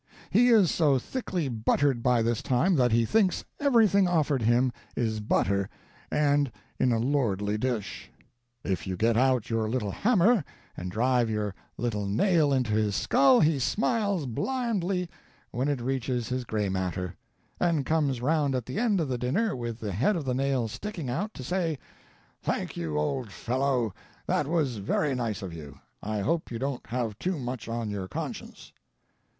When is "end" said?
18.79-18.99